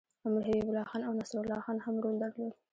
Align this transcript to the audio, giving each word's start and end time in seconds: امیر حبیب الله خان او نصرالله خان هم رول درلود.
امیر 0.27 0.43
حبیب 0.47 0.67
الله 0.69 0.85
خان 0.91 1.01
او 1.07 1.13
نصرالله 1.21 1.61
خان 1.65 1.77
هم 1.85 1.95
رول 2.03 2.15
درلود. 2.21 2.53